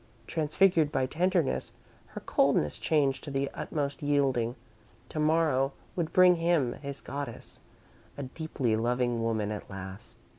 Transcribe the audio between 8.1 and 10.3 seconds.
a deeply loving woman at last.